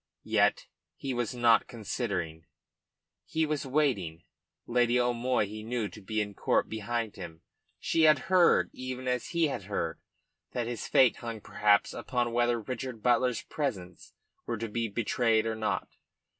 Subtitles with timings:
[0.25, 2.47] Yet he was not considering;
[3.23, 4.23] he was waiting.
[4.65, 7.43] Lady O'Moy he knew to be in court, behind him.
[7.79, 9.99] She had heard, even as he had heard,
[10.53, 14.13] that his fate hung perhaps upon whether Richard Butler's presence
[14.47, 15.87] were to be betrayed or not.